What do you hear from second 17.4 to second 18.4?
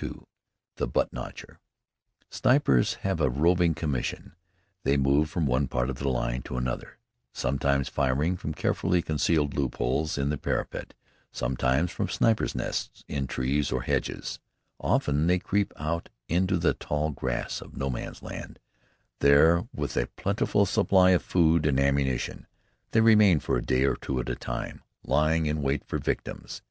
of No Man's